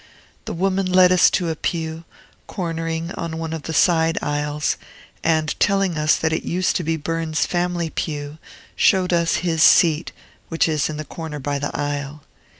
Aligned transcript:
The 0.45 0.53
woman 0.53 0.91
led 0.91 1.11
us 1.11 1.29
to 1.29 1.49
a 1.49 1.55
pew 1.55 2.05
cornering 2.47 3.11
on 3.11 3.37
one 3.37 3.53
of 3.53 3.61
the 3.61 3.71
side 3.71 4.17
aisles, 4.19 4.75
and, 5.23 5.53
telling 5.59 5.95
us 5.95 6.15
that 6.15 6.33
it 6.33 6.41
used 6.41 6.75
to 6.77 6.83
be 6.83 6.97
Burns's 6.97 7.45
family 7.45 7.91
pew, 7.91 8.39
showed 8.75 9.13
us 9.13 9.35
his 9.45 9.61
seat, 9.61 10.11
which 10.49 10.67
is 10.67 10.89
in 10.89 10.97
the 10.97 11.05
corner 11.05 11.37
by 11.37 11.59
the 11.59 11.69
aisle. 11.79 12.23